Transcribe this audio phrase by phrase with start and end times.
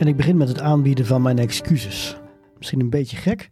[0.00, 2.16] En ik begin met het aanbieden van mijn excuses.
[2.56, 3.48] Misschien een beetje gek,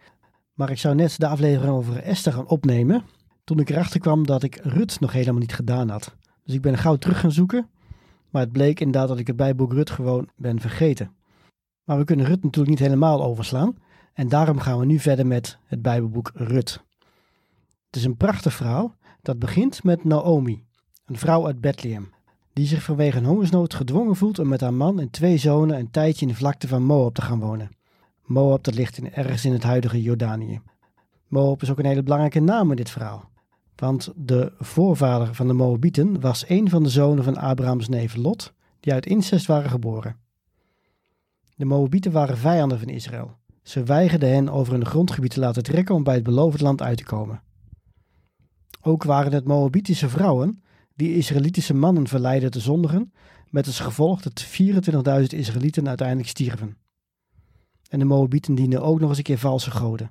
[0.54, 3.02] maar ik zou net de aflevering over Esther gaan opnemen.
[3.44, 6.16] Toen ik erachter kwam dat ik Rut nog helemaal niet gedaan had.
[6.44, 7.68] Dus ik ben gauw terug gaan zoeken.
[8.30, 11.14] Maar het bleek inderdaad dat ik het bijboek Rut gewoon ben vergeten.
[11.84, 13.76] Maar we kunnen Rut natuurlijk niet helemaal overslaan.
[14.12, 16.84] En daarom gaan we nu verder met het Bijbelboek Rut.
[17.86, 20.64] Het is een prachtig verhaal dat begint met Naomi,
[21.04, 22.16] een vrouw uit Bethlehem
[22.58, 25.90] die zich vanwege een hongersnood gedwongen voelt om met haar man en twee zonen een
[25.90, 27.70] tijdje in de vlakte van Moab te gaan wonen.
[28.24, 30.60] Moab dat ligt in, ergens in het huidige Jordanië.
[31.28, 33.30] Moab is ook een hele belangrijke naam in dit verhaal.
[33.76, 38.52] Want de voorvader van de Moabieten was een van de zonen van Abrahams neef Lot,
[38.80, 40.16] die uit incest waren geboren.
[41.54, 43.36] De Moabieten waren vijanden van Israël.
[43.62, 46.96] Ze weigerden hen over hun grondgebied te laten trekken om bij het beloofd land uit
[46.96, 47.42] te komen.
[48.82, 50.62] Ook waren het Moabitische vrouwen
[50.98, 53.12] die Israëlitische mannen verleiden te zondigen,
[53.50, 56.76] met als gevolg dat 24.000 Israëlieten uiteindelijk stierven.
[57.88, 60.10] En de Moabieten dienden ook nog eens een keer valse goden.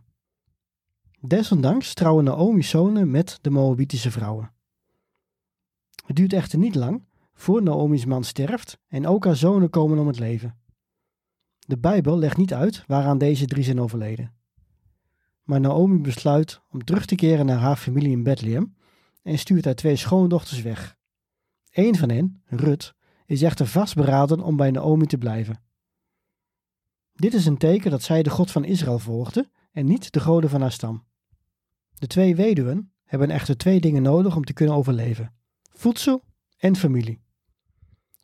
[1.20, 4.52] Desondanks trouwen Naomi's zonen met de Moabitische vrouwen.
[6.06, 10.08] Het duurt echter niet lang voor Naomi's man sterft en ook haar zonen komen om
[10.08, 10.58] het leven.
[11.60, 14.34] De Bijbel legt niet uit waaraan deze drie zijn overleden.
[15.44, 18.76] Maar Naomi besluit om terug te keren naar haar familie in Bethlehem
[19.28, 20.98] en stuurt haar twee schoondochters weg.
[21.72, 22.94] Eén van hen, Rut,
[23.26, 25.64] is echter vastberaden om bij Naomi te blijven.
[27.14, 30.50] Dit is een teken dat zij de God van Israël volgde en niet de goden
[30.50, 31.06] van haar stam.
[31.94, 35.34] De twee weduwen hebben echter twee dingen nodig om te kunnen overleven:
[35.74, 36.24] voedsel
[36.58, 37.22] en familie.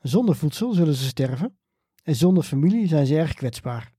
[0.01, 1.57] Zonder voedsel zullen ze sterven
[2.03, 3.93] en zonder familie zijn ze erg kwetsbaar.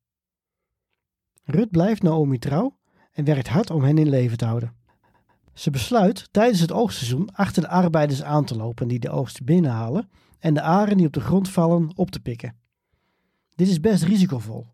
[1.43, 2.79] Rut blijft Naomi trouw
[3.13, 4.83] en werkt hard om hen in leven te houden.
[5.55, 10.09] Ze besluit tijdens het oogstseizoen achter de arbeiders aan te lopen die de oogst binnenhalen
[10.39, 12.57] en de aren die op de grond vallen op te pikken.
[13.55, 14.67] Dit is best risicovol,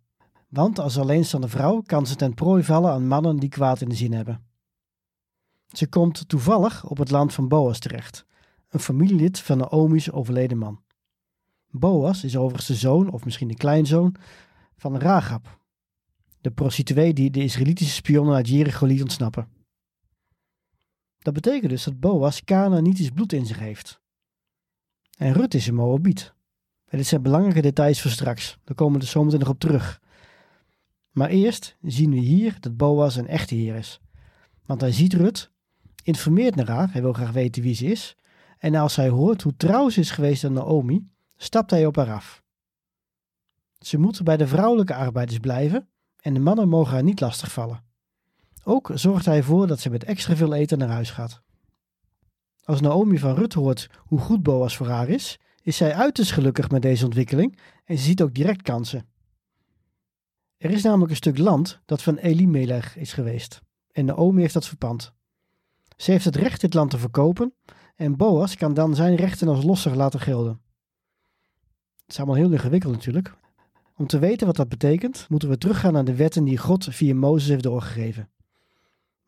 [0.49, 3.95] want als alleenstaande vrouw kan ze ten prooi vallen aan mannen die kwaad in de
[3.95, 4.43] zin hebben.
[5.69, 8.25] Ze komt toevallig op het land van Boas terecht,
[8.69, 10.81] een familielid van Naomi's overleden man.
[11.71, 14.15] Boas is overigens de zoon, of misschien de kleinzoon,
[14.77, 15.59] van Ragab,
[16.41, 19.60] de prostituee die de Israëlitische spionnen uit Jericho liet ontsnappen.
[21.23, 24.01] Dat betekent dus dat Boas Canaanitisch bloed in zich heeft.
[25.17, 26.35] En Rut is een Moabiet.
[26.87, 28.59] En dit zijn belangrijke details voor straks.
[28.65, 30.01] Daar komen we dus zometeen nog op terug.
[31.11, 34.01] Maar eerst zien we hier dat Boas een echte heer is.
[34.67, 35.51] Want hij ziet Rut,
[36.03, 38.17] informeert naar haar, hij wil graag weten wie ze is.
[38.59, 42.13] En als hij hoort hoe trouw ze is geweest aan Naomi, stapt hij op haar
[42.13, 42.43] af.
[43.79, 47.90] Ze moet bij de vrouwelijke arbeiders blijven en de mannen mogen haar niet lastigvallen.
[48.71, 51.43] Ook zorgt hij ervoor dat ze met extra veel eten naar huis gaat.
[52.65, 56.71] Als Naomi van Rut hoort hoe goed Boas voor haar is, is zij uiterst gelukkig
[56.71, 59.07] met deze ontwikkeling en ziet ook direct kansen.
[60.57, 63.61] Er is namelijk een stuk land dat van Elimelech is geweest
[63.93, 65.13] en Naomi heeft dat verpand.
[65.97, 67.55] Ze heeft het recht dit land te verkopen
[67.97, 70.61] en Boas kan dan zijn rechten als losser laten gelden.
[72.01, 73.35] Het is allemaal heel ingewikkeld natuurlijk.
[73.97, 77.15] Om te weten wat dat betekent, moeten we teruggaan naar de wetten die God via
[77.15, 78.29] Mozes heeft doorgegeven.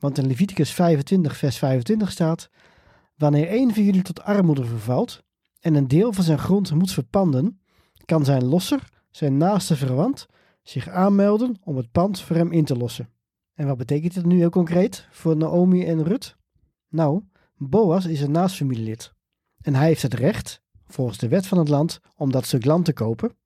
[0.02, 2.50] Want in Leviticus 25, vers 25 staat:
[3.16, 5.22] Wanneer een van jullie tot armoede vervalt
[5.60, 7.60] en een deel van zijn grond moet verpanden,
[8.04, 10.26] kan zijn losser, zijn naaste verwant,
[10.62, 13.08] zich aanmelden om het pand voor hem in te lossen.
[13.54, 16.36] En wat betekent dit nu heel concreet voor Naomi en Rut?
[16.88, 17.22] Nou,
[17.56, 19.12] Boas is een naastfamilielid.
[19.60, 22.84] En hij heeft het recht, volgens de wet van het land, om dat stuk land
[22.84, 23.36] te kopen.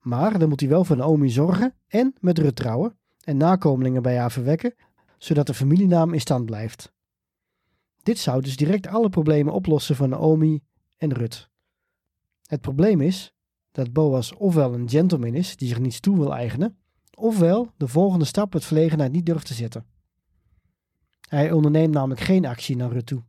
[0.00, 4.18] Maar dan moet hij wel voor Naomi zorgen en met Rut trouwen en nakomelingen bij
[4.18, 4.74] haar verwekken
[5.18, 6.92] zodat de familienaam in stand blijft.
[8.02, 10.62] Dit zou dus direct alle problemen oplossen van Naomi
[10.96, 11.48] en Rut.
[12.46, 13.34] Het probleem is
[13.72, 16.78] dat Boas ofwel een gentleman is die zich niets toe wil eigenen,
[17.14, 19.86] ofwel de volgende stap het verlegenheid niet durft te zetten.
[21.28, 23.22] Hij onderneemt namelijk geen actie naar Rut toe.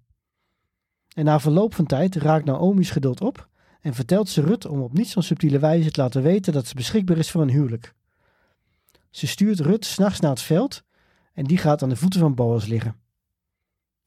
[1.13, 3.50] En na verloop van tijd raakt Naomi's geduld op
[3.81, 6.75] en vertelt ze Rut om op niet zo'n subtiele wijze te laten weten dat ze
[6.75, 7.94] beschikbaar is voor een huwelijk.
[9.10, 10.84] Ze stuurt Rut s'nachts naar het veld
[11.38, 12.95] en die gaat aan de voeten van Boas liggen.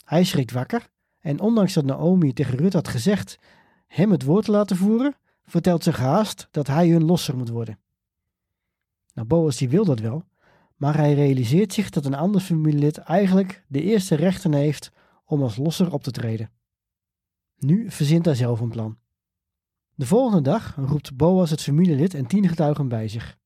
[0.04, 0.88] Hij schrikt wakker
[1.20, 3.38] en ondanks dat Naomi tegen Rut had gezegd
[3.86, 7.78] hem het woord te laten voeren, vertelt ze gehaast dat hij hun losser moet worden.
[9.14, 10.24] Nou, Boas die wil dat wel,
[10.76, 14.92] maar hij realiseert zich dat een ander familielid eigenlijk de eerste rechten heeft
[15.24, 16.50] om als losser op te treden.
[17.58, 18.98] Nu verzint hij zelf een plan.
[19.94, 23.38] De volgende dag roept Boas het familielid en tien getuigen bij zich.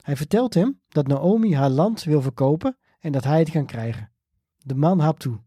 [0.00, 4.10] Hij vertelt hem dat Naomi haar land wil verkopen en dat hij het kan krijgen.
[4.58, 5.38] De man hapt toe.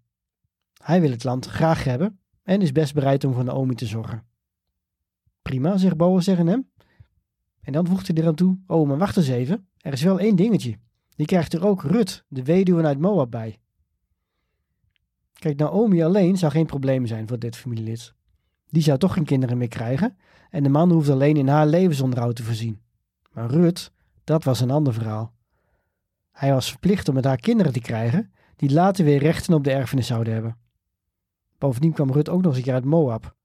[0.84, 4.26] Hij wil het land graag hebben en is best bereid om voor Naomi te zorgen.
[5.42, 6.70] Prima, zegt Boas tegen hem.
[7.62, 9.68] En dan voegt hij eraan toe: Oh, maar wacht eens even.
[9.78, 10.78] Er is wel één dingetje.
[11.16, 13.60] Die krijgt er ook Rut, de weduwe uit Moab, bij.
[15.34, 18.14] Kijk, Naomi alleen zou geen probleem zijn voor dit familielid.
[18.70, 20.18] Die zou toch geen kinderen meer krijgen
[20.50, 22.82] en de man hoeft alleen in haar levensonderhoud te voorzien.
[23.32, 23.92] Maar Rut,
[24.24, 25.36] dat was een ander verhaal.
[26.38, 29.72] Hij was verplicht om met haar kinderen te krijgen, die later weer rechten op de
[29.72, 30.58] erfenis zouden hebben.
[31.58, 33.36] Bovendien kwam Rut ook nog eens een keer uit Moab.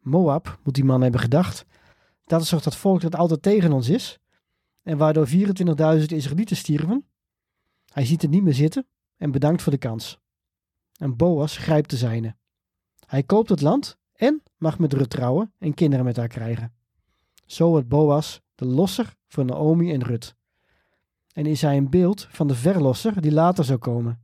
[0.00, 1.64] Moab, moet die man hebben gedacht,
[2.24, 4.18] dat is toch dat volk dat altijd tegen ons is
[4.82, 5.34] en waardoor 24.000
[6.06, 7.06] Israëlieten stierven?
[7.92, 8.86] Hij ziet het niet meer zitten
[9.16, 10.18] en bedankt voor de kans.
[10.98, 12.36] En Boas grijpt de zijne.
[13.06, 16.74] Hij koopt het land en mag met Rut trouwen en kinderen met haar krijgen.
[17.46, 20.35] Zo wordt Boas de losser van Naomi en Rut.
[21.36, 24.20] En is hij een beeld van de verlosser die later zou komen.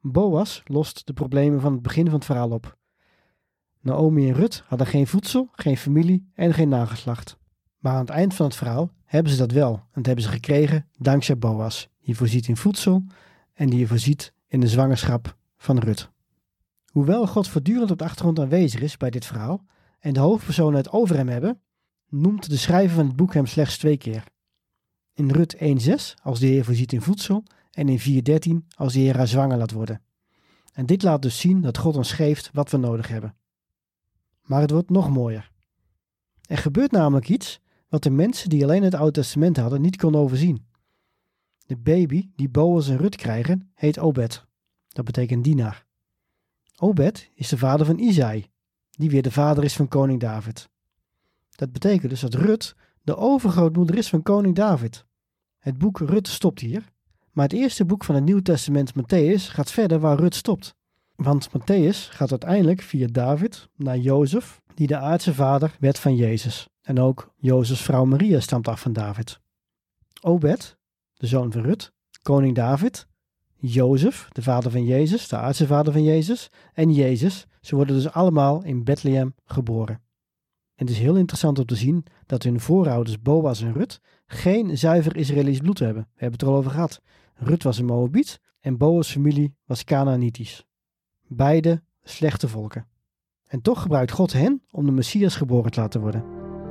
[0.00, 2.78] Boas lost de problemen van het begin van het verhaal op.
[3.80, 7.38] Naomi en Rut hadden geen voedsel, geen familie en geen nageslacht.
[7.78, 9.72] Maar aan het eind van het verhaal hebben ze dat wel.
[9.72, 13.04] En dat hebben ze gekregen dankzij Boas, die voorziet in voedsel
[13.54, 16.10] en die je voorziet in de zwangerschap van Rut.
[16.86, 19.64] Hoewel God voortdurend op de achtergrond aanwezig is bij dit verhaal
[19.98, 21.60] en de hoofdpersonen het over hem hebben,
[22.08, 24.31] noemt de schrijver van het boek hem slechts twee keer.
[25.14, 29.16] In Rut 1:6 als de Heer voorziet in voedsel en in 4:13 als de Heer
[29.16, 30.02] haar zwanger laat worden.
[30.72, 33.36] En dit laat dus zien dat God ons geeft wat we nodig hebben.
[34.42, 35.50] Maar het wordt nog mooier.
[36.42, 40.20] Er gebeurt namelijk iets wat de mensen die alleen het Oude Testament hadden niet konden
[40.20, 40.66] overzien.
[41.66, 44.46] De baby die Boas en Rut krijgen heet Obed.
[44.88, 45.86] Dat betekent dienaar.
[46.78, 48.46] Obed is de vader van Isaï,
[48.90, 50.68] die weer de vader is van koning David.
[51.50, 55.04] Dat betekent dus dat Rut de overgrootmoeder is van koning David.
[55.58, 56.92] Het boek Rut stopt hier,
[57.32, 60.74] maar het eerste boek van het Nieuw Testament, Matthäus, gaat verder waar Rut stopt.
[61.14, 66.68] Want Matthäus gaat uiteindelijk via David naar Jozef, die de aardse vader werd van Jezus.
[66.80, 69.40] En ook Jozefs vrouw Maria stamt af van David.
[70.20, 70.76] Obed,
[71.14, 73.06] de zoon van Rut, koning David,
[73.56, 77.46] Jozef, de vader van Jezus, de aardse vader van Jezus, en Jezus.
[77.60, 80.02] Ze worden dus allemaal in Bethlehem geboren.
[80.82, 85.16] Het is heel interessant om te zien dat hun voorouders Boas en Rut geen zuiver
[85.16, 86.02] Israëlisch bloed hebben.
[86.02, 87.00] We hebben het er al over gehad.
[87.34, 90.66] Rut was een Moabiet en Boas' familie was Canaanitisch.
[91.26, 92.86] Beide slechte volken.
[93.46, 96.24] En toch gebruikt God hen om de Messias geboren te laten worden.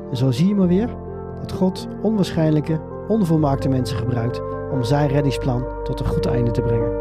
[0.09, 0.95] En zo zie je maar weer
[1.39, 7.00] dat God onwaarschijnlijke, onvolmaakte mensen gebruikt om zijn reddingsplan tot een goed einde te brengen.